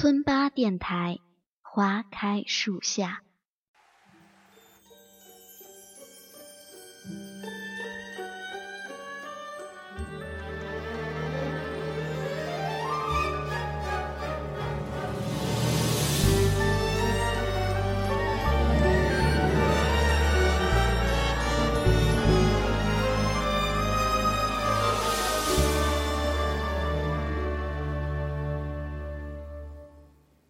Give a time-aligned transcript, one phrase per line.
[0.00, 1.18] 村八电台，
[1.60, 3.24] 花开树下。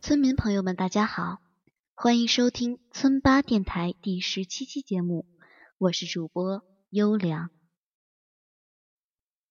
[0.09, 1.43] 村民朋友们，大家好，
[1.95, 5.27] 欢迎收听村八电台第十七期节目，
[5.77, 7.51] 我是主播优良。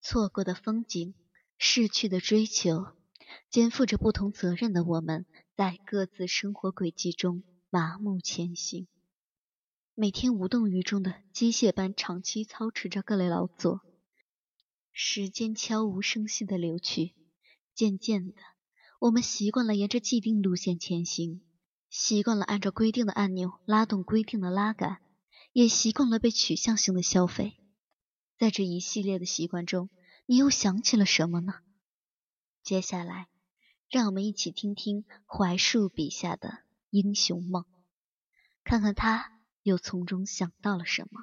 [0.01, 1.13] 错过的风景，
[1.59, 2.87] 逝去的追求，
[3.51, 8.87] 肩负着不同责任的我们，在各自生活轨迹中麻木前行，
[9.93, 13.81] 每天无动于衷的机械般长期操持着各类劳作，
[14.91, 17.13] 时间悄无声息的流去，
[17.75, 18.41] 渐渐的。
[18.99, 21.41] 我们习惯了沿着既定路线前行，
[21.89, 24.97] 习惯了按照规定的按钮拉动规定的拉杆，
[25.53, 27.57] 也习惯了被取向性的消费。
[28.39, 29.89] 在这一系列的习惯中，
[30.25, 31.53] 你又想起了什么呢？
[32.63, 33.27] 接下来，
[33.89, 37.65] 让我们一起听听槐树笔下的英雄梦，
[38.63, 41.21] 看看他又从中想到了什么。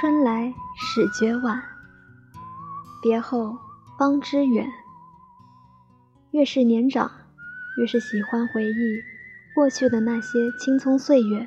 [0.00, 1.62] 春来始觉晚，
[3.02, 3.54] 别后
[3.98, 4.66] 方知远。
[6.30, 7.10] 越是年长，
[7.78, 9.02] 越是喜欢回忆
[9.54, 11.46] 过去的那些青葱岁月，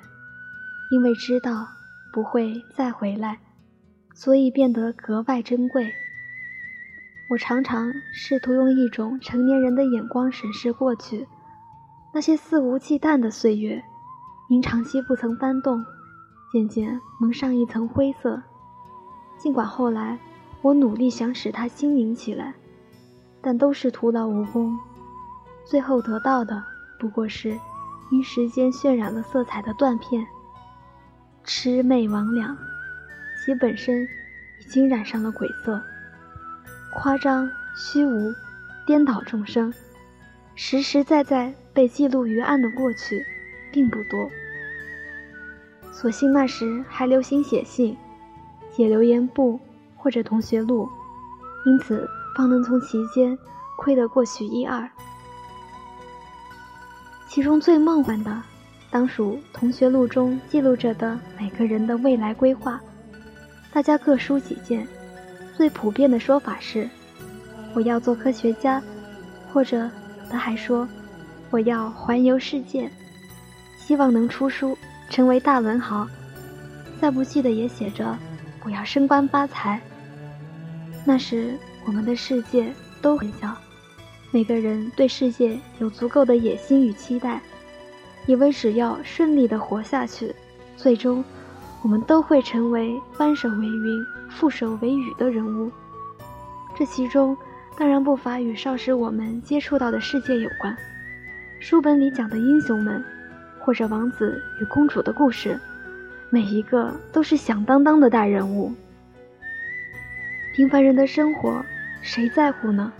[0.91, 1.67] 因为知道
[2.13, 3.39] 不会再回来，
[4.13, 5.91] 所以变得格外珍贵。
[7.31, 11.27] 我常常试图用一种成年人的眼光审视过去，
[12.13, 13.83] 那些肆无忌惮的岁月，
[14.47, 15.83] 因长期不曾翻动。
[16.51, 18.43] 渐渐蒙上一层灰色，
[19.43, 20.17] 尽管后来
[20.61, 22.53] 我努力想使它轻盈起来，
[23.41, 24.79] 但都是徒劳无功。
[25.65, 26.63] 最后得到的
[26.97, 27.59] 不过是
[28.09, 30.25] 因时间渲染了色彩的断片，
[31.43, 32.55] 魑魅魍魉，
[33.45, 34.07] 其本身
[34.61, 35.81] 已经染上了鬼色。
[36.93, 38.33] 夸张、虚无、
[38.87, 39.73] 颠倒众生，
[40.55, 43.25] 实实在在被记录于案的过去，
[43.73, 44.31] 并不多。
[45.91, 47.97] 所幸那时还流行写信、
[48.75, 49.59] 写留言簿
[49.95, 50.89] 或者同学录，
[51.65, 53.37] 因此方能从其间
[53.77, 54.89] 窥得过许一二。
[57.29, 58.41] 其中最梦幻的，
[58.91, 62.79] 当属同学录中记录着的每个人的未来规划。
[63.71, 64.87] 大家各抒己见，
[65.55, 66.89] 最普遍的说法是
[67.73, 68.81] ：“我要做科学家”，
[69.51, 70.87] 或者有的还说
[71.49, 72.89] ：“我要环游世界，
[73.77, 74.77] 希望能出书。”
[75.09, 76.07] 成为大文豪，
[76.99, 78.17] 再不济的也写着
[78.63, 79.81] “我要升官发财”。
[81.05, 83.55] 那时我们的世界都很小，
[84.31, 87.41] 每个人对世界有足够的野心与期待，
[88.25, 90.33] 以为只要顺利的活下去，
[90.77, 91.23] 最终
[91.81, 95.71] 我们都会成为翻手为云、覆手为雨的人物。
[96.75, 97.37] 这其中
[97.77, 100.75] 当然不乏与少时我们接触到的世界有关，
[101.59, 103.03] 书本里讲的英雄们。
[103.65, 105.57] 或者王子与公主的故事，
[106.33, 108.73] 每一个都是响当当的大人物。
[110.55, 111.63] 平凡人的生活，
[112.01, 112.91] 谁在乎呢？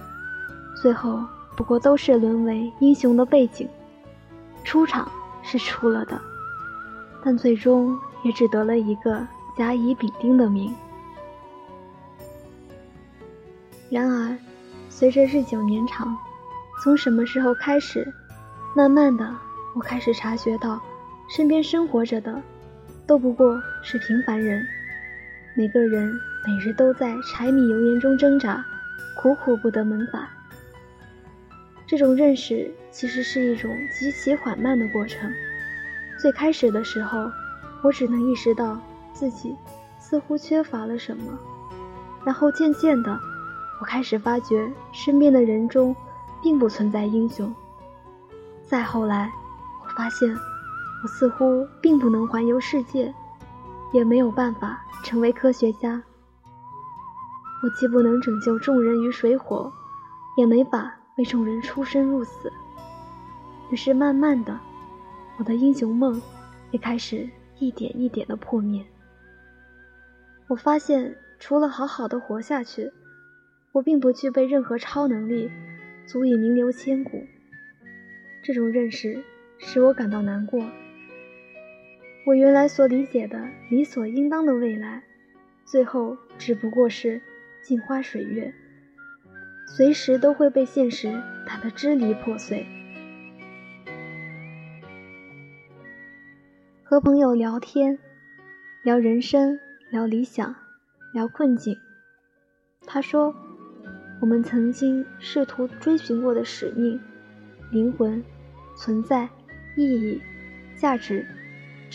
[0.80, 1.20] 最后
[1.58, 3.68] 不过都是沦为英雄的背景。
[4.64, 5.12] 出场
[5.42, 6.22] 是出了的，
[7.26, 9.26] 但最终也只得了一个
[9.58, 10.72] 甲乙丙丁的名。
[13.90, 14.38] 然而，
[14.90, 16.16] 随着日久年长，
[16.84, 18.14] 从什么时候开始，
[18.76, 19.28] 慢慢的。
[19.74, 20.80] 我开始察觉到，
[21.28, 22.40] 身边生活着的，
[23.06, 24.66] 都不过是平凡人。
[25.56, 26.14] 每个人
[26.48, 28.66] 每日都在柴米油盐中挣扎，
[29.18, 30.30] 苦苦不得门法。
[31.86, 35.32] 这种认识其实是一种极其缓慢的过程。
[36.20, 37.30] 最开始的时候，
[37.82, 38.80] 我只能意识到
[39.14, 39.56] 自己
[40.00, 41.38] 似乎缺乏了什么，
[42.26, 43.20] 然后渐渐的，
[43.80, 45.96] 我开始发觉身边的人中，
[46.42, 47.54] 并不存在英雄。
[48.64, 49.30] 再后来。
[49.86, 50.34] 我发现，
[51.04, 53.14] 我似乎并不能环游世界，
[53.92, 56.02] 也没有办法成为科学家。
[57.62, 59.72] 我既不能拯救众人于水火，
[60.38, 62.52] 也没法为众人出生入死。
[63.70, 64.58] 于是，慢慢的，
[65.38, 66.22] 我的英雄梦
[66.72, 67.30] 也开始
[67.60, 68.86] 一点一点的破灭。
[70.48, 72.92] 我发现，除了好好的活下去，
[73.74, 75.52] 我并不具备任何超能力，
[76.06, 77.26] 足以名留千古。
[78.42, 79.22] 这种认识
[79.58, 80.64] 使我感到难过。
[82.26, 85.04] 我原来所理解的理所应当的未来，
[85.66, 87.22] 最后只不过是
[87.62, 88.54] 镜花水月，
[89.68, 92.66] 随时都会被现实打得支离破碎。
[96.82, 98.00] 和朋友聊天，
[98.84, 99.60] 聊人生，
[99.92, 100.56] 聊理想，
[101.14, 101.76] 聊困境。
[102.86, 103.36] 他说
[104.22, 106.98] ：“我们曾经试图追寻过的使命、
[107.70, 108.24] 灵魂、
[108.78, 109.28] 存在、
[109.76, 110.22] 意义、
[110.78, 111.28] 价值。”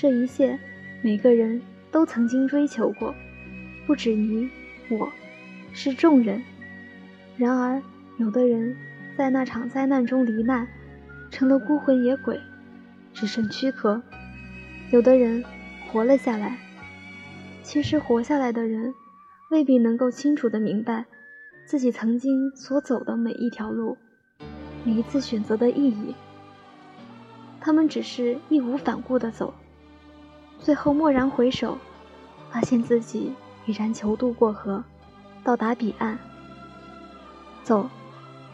[0.00, 0.56] 这一切，
[1.02, 1.60] 每个人
[1.90, 3.12] 都曾经追求过，
[3.84, 4.48] 不止你
[4.90, 5.10] 我，
[5.72, 6.40] 是众人。
[7.36, 7.82] 然而，
[8.16, 8.76] 有的人
[9.16, 10.68] 在那场灾难中罹难，
[11.32, 12.38] 成了孤魂野鬼，
[13.12, 14.00] 只剩躯壳；
[14.92, 15.44] 有的人
[15.88, 16.56] 活了下来。
[17.64, 18.94] 其实，活下来的人
[19.50, 21.06] 未必能够清楚地明白
[21.66, 23.98] 自己曾经所走的每一条路，
[24.84, 26.14] 每一次选择的意义。
[27.60, 29.52] 他们只是义无反顾地走。
[30.60, 31.78] 最后蓦然回首，
[32.50, 33.32] 发现自己
[33.66, 34.82] 已然泅渡过河，
[35.42, 36.18] 到达彼岸。
[37.62, 37.88] 走，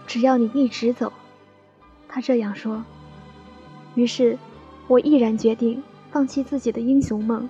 [0.07, 1.13] 只要你一直走，
[2.09, 2.85] 他这样说。
[3.95, 4.39] 于是，
[4.87, 7.49] 我毅然决定放弃自己的英雄梦。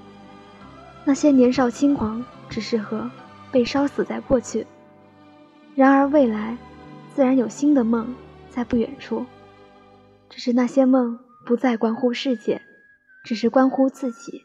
[1.04, 3.10] 那些年少轻狂，只适合
[3.50, 4.66] 被烧死在过去。
[5.74, 6.56] 然而未来，
[7.14, 8.14] 自然有新的梦
[8.48, 9.26] 在不远处。
[10.30, 12.60] 只是那些梦不再关乎世界。
[13.24, 14.44] 只是关乎自己。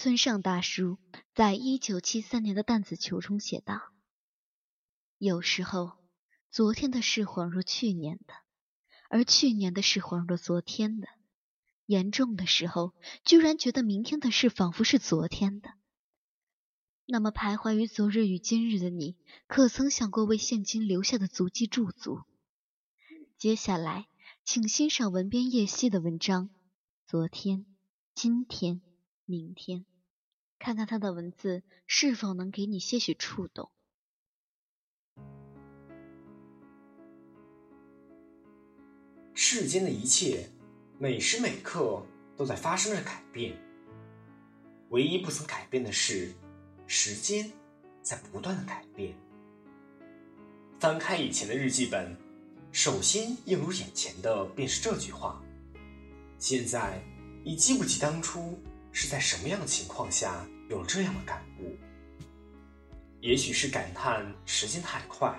[0.00, 0.96] 村上大叔
[1.34, 3.80] 在一九七三年的弹子球中写道
[5.18, 5.98] ：“有时候，
[6.52, 8.32] 昨天的事恍若去年的，
[9.10, 11.08] 而去年的事恍若昨天的。
[11.86, 15.70] 严重的时候，居然觉得明天的事仿佛是昨天的。
[17.04, 19.16] 那么，徘徊于昨日与今日的你，
[19.48, 22.20] 可曾想过为现今留下的足迹驻足？
[23.36, 24.06] 接下来，
[24.44, 26.50] 请欣赏文编叶希的文章
[27.04, 27.66] 《昨天，
[28.14, 28.76] 今天》。”
[29.30, 29.84] 明天，
[30.58, 33.70] 看看他的文字是否能给你些许触动。
[39.34, 40.50] 世间的一切，
[40.98, 42.04] 每时每刻
[42.36, 43.56] 都在发生着改变。
[44.90, 46.32] 唯一不曾改变的是，
[46.86, 47.50] 时间
[48.02, 49.14] 在不断的改变。
[50.80, 52.16] 翻开以前的日记本，
[52.72, 55.40] 首先映入眼前的便是这句话。
[56.38, 57.00] 现在，
[57.44, 58.58] 已记不起当初。
[58.92, 61.76] 是在什么样的情况下有了这样的感悟？
[63.20, 65.36] 也许是感叹时间太快，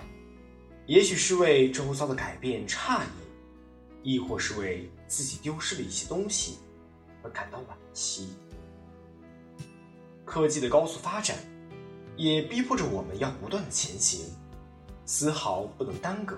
[0.85, 3.01] 也许是为周遭的改变诧
[4.03, 6.57] 异，亦或是为自己丢失了一些东西
[7.23, 8.29] 而感到惋惜。
[10.25, 11.37] 科技的高速发展，
[12.17, 14.25] 也逼迫着我们要不断的前行，
[15.05, 16.37] 丝毫不能耽搁，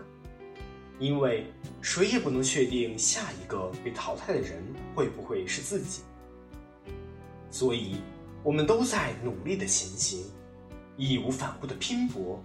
[1.00, 4.64] 因为谁也不能确定下一个被淘汰的人
[4.96, 6.04] 会不会是自己。
[7.52, 7.98] 所以，
[8.44, 10.24] 我们都在努力的前行，
[10.96, 12.42] 义无反顾的拼搏，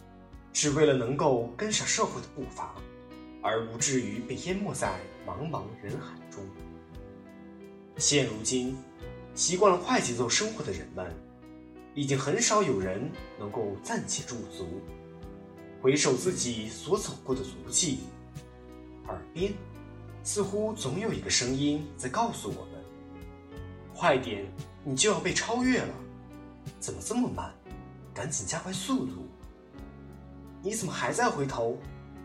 [0.53, 2.75] 只为了能够跟上社会的步伐，
[3.41, 6.45] 而不至于被淹没在茫茫人海中。
[7.97, 8.77] 现如今，
[9.35, 11.11] 习惯了快节奏生活的人们，
[11.95, 13.09] 已经很少有人
[13.39, 14.67] 能够暂且驻足，
[15.81, 18.01] 回首自己所走过的足迹，
[19.07, 19.55] 耳边
[20.25, 22.85] 似乎总有一个声音在告诉我们：
[23.95, 24.45] 快点！
[24.89, 25.93] 你就要被超越了，
[26.79, 27.53] 怎么这么慢？
[28.15, 29.27] 赶紧加快速度！
[30.63, 31.77] 你怎么还在回头？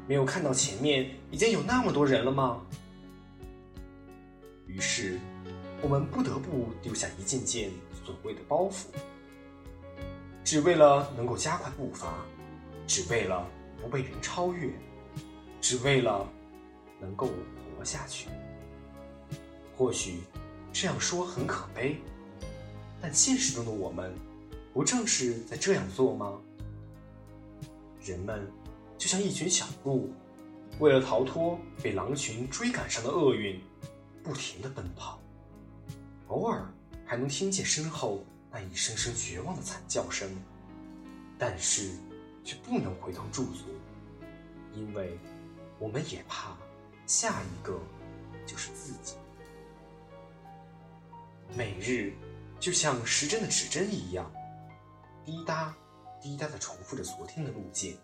[0.08, 2.62] 没有看到前面已经有那么多人了吗？
[4.68, 5.20] 于是，
[5.82, 7.72] 我们不得不丢下一件件
[8.06, 8.86] 所谓的包袱，
[10.44, 12.14] 只为了能够加快步伐，
[12.86, 13.44] 只为了
[13.82, 14.72] 不被人超越，
[15.60, 16.30] 只为了
[17.00, 18.30] 能够活下去。
[19.76, 20.20] 或许
[20.72, 22.00] 这样说很可悲。
[23.02, 24.14] 但现实中的我们，
[24.74, 26.40] 不正是在这样做吗？
[28.04, 28.48] 人们
[28.98, 30.12] 就像一群小鹿，
[30.80, 33.60] 为了逃脱被狼群追赶上的厄运，
[34.24, 35.20] 不停地奔跑，
[36.28, 36.66] 偶尔
[37.06, 40.30] 还能听见身后那一声声绝望的惨叫声，
[41.38, 41.92] 但是
[42.44, 43.66] 却不能回头驻足，
[44.74, 45.18] 因为
[45.80, 46.56] 我们也怕
[47.06, 47.80] 下一个
[48.46, 49.16] 就是自己。
[51.56, 52.14] 每日
[52.62, 54.32] 就像时针的指针一样，
[55.26, 55.76] 滴答
[56.22, 57.98] 滴答的重复着昨天的路径。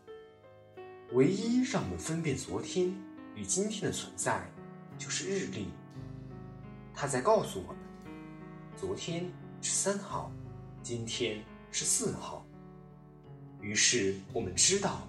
[1.12, 2.92] 唯一让我们分辨昨天
[3.36, 4.50] 与今天的存在，
[4.98, 5.68] 就是日历。
[6.92, 7.78] 它在告诉我们，
[8.76, 10.32] 昨天是三号，
[10.82, 12.44] 今天是四号。
[13.62, 15.08] 于是我们知道，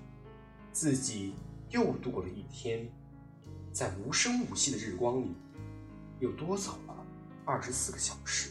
[0.73, 1.33] 自己
[1.71, 2.87] 又度过了一天，
[3.73, 5.35] 在无声无息的日光里，
[6.21, 6.95] 又多走了
[7.47, 8.51] 二十四个小时。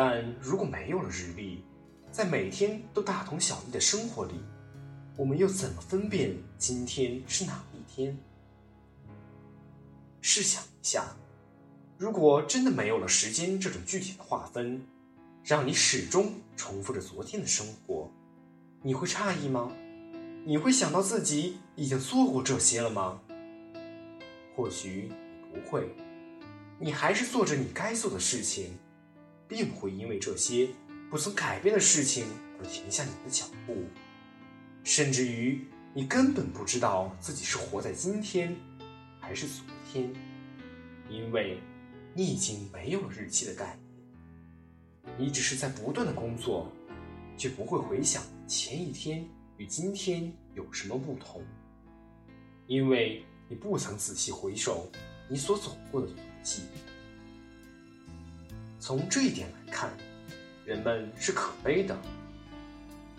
[0.00, 1.64] 但如果没有了日历，
[2.12, 4.34] 在每天都大同小异的生活里，
[5.16, 8.16] 我们又怎么分辨今天是哪一天？
[10.20, 11.16] 试想一下，
[11.96, 14.80] 如果真的没有了时间这种具体的划分，
[15.42, 18.08] 让你始终重复着昨天的生活，
[18.82, 19.72] 你会诧异吗？
[20.44, 23.20] 你会想到自己已经做过这些了吗？
[24.54, 25.10] 或许
[25.52, 25.92] 不会，
[26.78, 28.78] 你还是做着你该做的事情，
[29.48, 30.68] 并不会因为这些
[31.10, 32.26] 不曾改变的事情
[32.60, 33.76] 而停下你的脚步。
[34.84, 38.54] 甚至于，你根本不知道自己是活在今天，
[39.18, 40.12] 还是昨天，
[41.10, 41.58] 因为
[42.14, 45.16] 你已经没有日期的概念。
[45.18, 46.70] 你只是在不断的工作，
[47.36, 49.26] 却不会回想前一天
[49.56, 51.42] 与今天有什么不同，
[52.66, 54.90] 因为你不曾仔细回首
[55.28, 56.62] 你所走过的足迹。
[58.80, 59.90] 从这一点来看，
[60.64, 61.96] 人们是可悲的。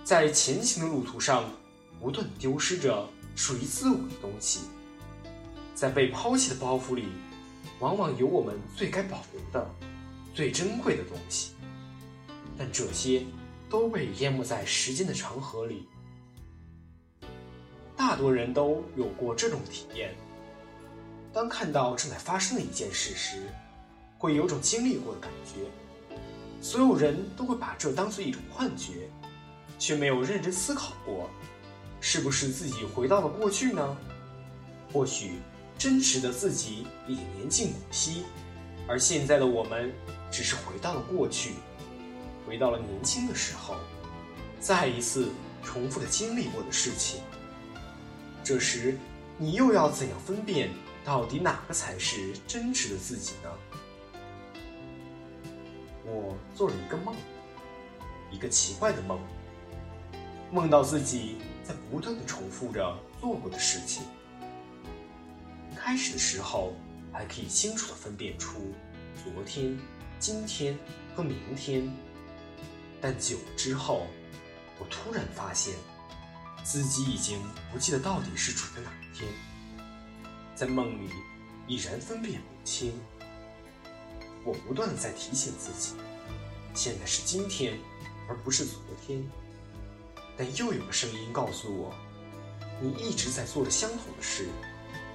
[0.03, 1.43] 在前行的路途上，
[1.99, 4.61] 不断丢失着属于自我的东西。
[5.75, 7.07] 在被抛弃的包袱里，
[7.79, 9.69] 往往有我们最该保留的、
[10.33, 11.51] 最珍贵的东西。
[12.57, 13.23] 但这些
[13.69, 15.87] 都被淹没在时间的长河里。
[17.95, 20.15] 大多人都有过这种体验：
[21.31, 23.49] 当看到正在发生的一件事时，
[24.19, 25.61] 会有种经历过的感觉。
[26.61, 29.09] 所有人都会把这当做一种幻觉。
[29.79, 31.29] 却没有认真思考过，
[32.01, 33.97] 是不是自己回到了过去呢？
[34.91, 35.39] 或许
[35.77, 38.25] 真实的自己已年近古稀，
[38.85, 39.93] 而现在的我们
[40.29, 41.53] 只是回到了过去，
[42.45, 43.77] 回到了年轻的时候，
[44.59, 45.29] 再一次
[45.63, 47.21] 重复的经历过的事情。
[48.43, 48.97] 这时，
[49.37, 50.71] 你又要怎样分辨
[51.05, 53.49] 到底哪个才是真实的自己呢？
[56.11, 57.15] 我做了一个梦，
[58.31, 59.19] 一个奇怪的梦。
[60.51, 64.03] 梦到自己在不断的重复着做过的事情。
[65.75, 66.73] 开始的时候
[67.13, 68.73] 还可以清楚的分辨出
[69.15, 69.77] 昨天、
[70.19, 70.77] 今天
[71.15, 71.87] 和明天，
[72.99, 74.07] 但久了之后，
[74.79, 75.75] 我突然发现
[76.63, 77.39] 自己已经
[77.71, 79.31] 不记得到底是处在哪一天，
[80.55, 81.09] 在梦里
[81.67, 82.93] 已然分辨不清。
[84.43, 85.95] 我不断的在提醒自己，
[86.73, 87.77] 现在是今天，
[88.27, 89.23] 而不是昨天。
[90.37, 91.93] 但又有个声音告诉我
[92.81, 94.47] ：“你一直在做着相同的事，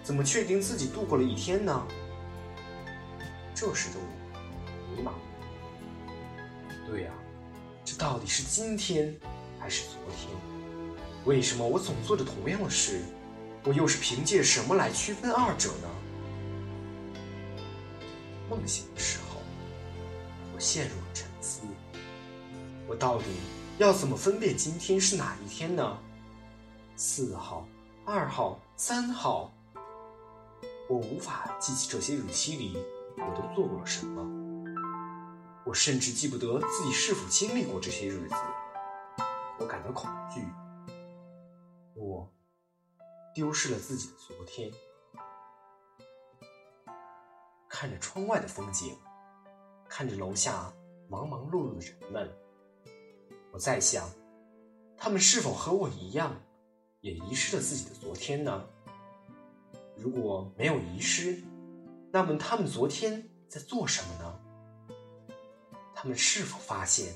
[0.03, 1.87] 怎么确定自己度过了一天呢？”
[3.55, 5.13] 这时的我迷茫。
[6.87, 7.13] 对呀，
[7.85, 9.17] 这到底是今天
[9.59, 10.31] 还是昨天？
[11.25, 13.01] 为什么我总做着同样的事？
[13.65, 15.89] 我又是凭借什么来区分二者呢？
[18.49, 19.41] 梦醒的时候，
[20.55, 21.63] 我陷入了沉思。
[22.87, 23.25] 我到底……
[23.77, 25.99] 要怎么分辨今天是哪一天呢？
[26.95, 27.67] 四号、
[28.05, 29.53] 二号、三号，
[30.89, 32.79] 我无法记起这些日期里
[33.17, 34.23] 我都做过了什么。
[35.67, 38.37] 我甚至记不得自己是否经历过这些日子。
[39.59, 40.41] 我感到恐惧。
[41.97, 42.33] 我
[43.35, 44.71] 丢失了自己的昨天。
[47.77, 48.97] 看着窗外的风景，
[49.89, 50.73] 看着楼下
[51.09, 52.33] 忙忙碌碌的人们。
[53.51, 54.09] 我在想，
[54.97, 56.41] 他们是否和我一样，
[57.01, 58.65] 也遗失了自己的昨天呢？
[59.97, 61.43] 如果没有遗失，
[62.13, 64.41] 那么他们昨天在做什么呢？
[65.93, 67.13] 他们是否发现，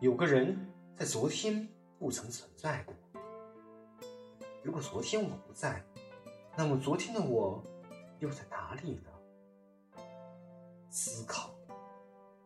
[0.00, 2.94] 有个人在昨天不曾存在过？
[4.62, 5.84] 如果昨天我不在，
[6.56, 7.60] 那么昨天的我
[8.20, 9.10] 又在哪里呢？
[11.00, 11.54] 思考、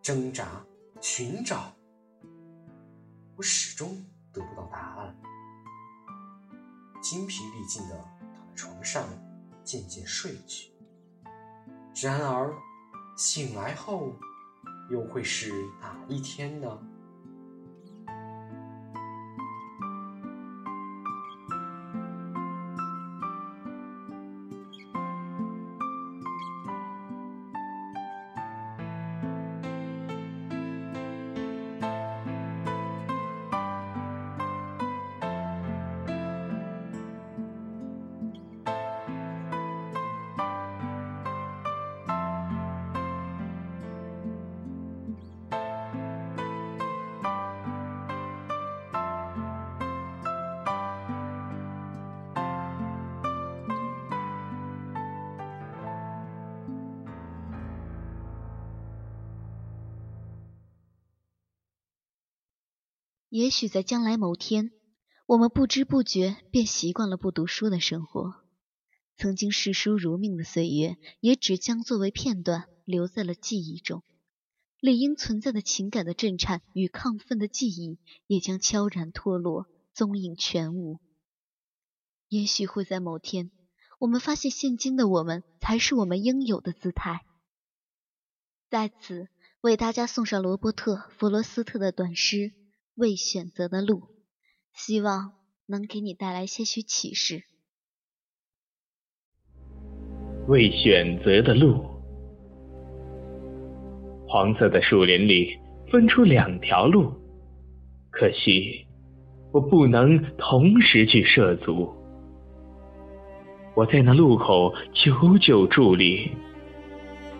[0.02, 0.62] 挣扎、
[1.00, 1.72] 寻找。
[3.34, 5.16] 我始终得不到答案，
[7.00, 9.08] 精疲力尽的躺在床上，
[9.64, 10.70] 渐渐睡去。
[12.02, 12.54] 然而，
[13.16, 14.12] 醒来后，
[14.90, 16.78] 又会是哪一天呢？
[63.32, 64.72] 也许在将来某天，
[65.24, 68.34] 我们不知不觉便习惯了不读书的生活，
[69.16, 74.02] 曾经视书如命的岁月，也只将作为片段留在了记忆中。
[74.80, 81.00] 理应存在的情感的震颤与亢奋的记忆，也将悄然脱落，踪影全无。
[82.28, 83.50] 也许会在某天，
[83.98, 87.24] 我们发现现今的我们才是我们应有的姿态。
[88.68, 89.28] 在此，
[89.62, 92.36] 为大家送上罗伯特·弗罗斯特的短诗
[92.94, 94.00] 《未选择的路》，
[94.74, 95.32] 希望
[95.66, 97.42] 能给你带来些许启示。
[100.46, 101.86] 未选择的路。
[104.28, 105.58] 黄色的树林里
[105.90, 107.14] 分出两条路，
[108.10, 108.86] 可惜
[109.52, 111.94] 我不能同时去涉足。
[113.74, 116.30] 我在那路口久久伫立，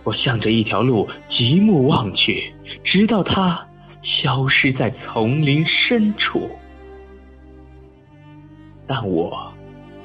[0.02, 2.54] 我向着一条路极目望去，
[2.84, 3.68] 直到它
[4.02, 6.50] 消失在丛林深处。
[8.86, 9.52] 但我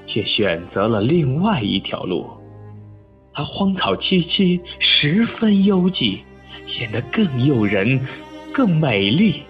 [0.06, 2.30] 却选择了另外一条路，
[3.34, 6.20] 它荒草萋萋，十分幽寂。
[6.66, 8.06] 显得更诱人，
[8.54, 9.44] 更美丽。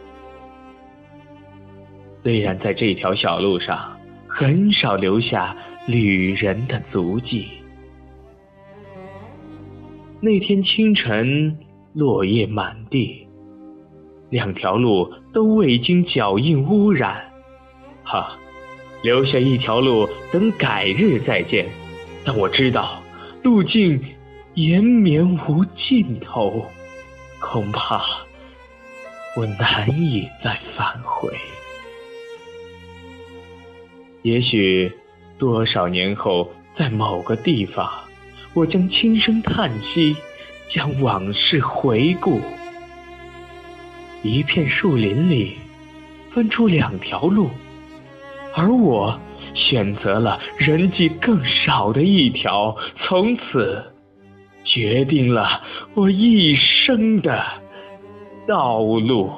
[2.22, 5.58] 虽然在这条小路上很少留下
[5.88, 7.48] 旅人的足迹。
[10.22, 11.58] 那天清晨，
[11.94, 13.27] 落叶满地，
[14.30, 17.32] 两条路都未经脚印污染。
[18.04, 18.38] 哈，
[19.02, 21.68] 留下一条路，等改日再见。
[22.26, 23.02] 但我知道，
[23.44, 24.04] 路径
[24.54, 26.66] 延绵无尽头。
[27.40, 28.04] 恐怕
[29.36, 31.32] 我难以再返回。
[34.24, 34.92] 也许
[35.38, 37.90] 多少年后，在某个地方，
[38.54, 40.16] 我将轻声叹息，
[40.74, 42.42] 将往事回顾。
[44.24, 45.58] 一片树林里
[46.34, 47.50] 分出两条路，
[48.56, 49.20] 而我
[49.54, 53.94] 选择了人迹更少的一条，从此。
[54.70, 55.64] 决定了
[55.96, 57.42] 我一生的
[58.46, 59.32] 道路。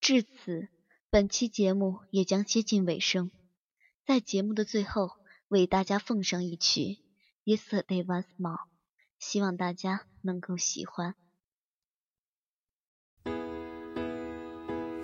[0.00, 0.66] 至此，
[1.08, 3.30] 本期节目也将接近尾声。
[4.04, 5.10] 在节目的最后，
[5.46, 6.80] 为大家奉上一曲
[7.45, 8.57] 《Yesterday Was More》，
[9.19, 11.15] 希望大家能够喜欢。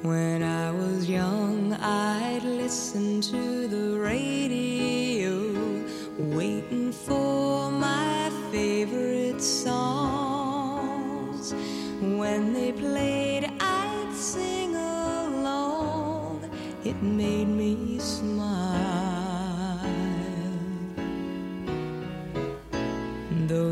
[0.03, 5.31] When I was young, I'd listen to the radio,
[6.35, 10.85] waiting for my favorite songs.
[12.01, 14.58] When they played, I'd sing